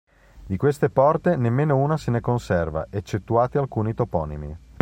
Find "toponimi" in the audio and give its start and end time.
3.93-4.57